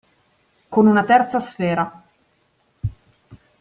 [0.67, 1.85] Con una terza sfera.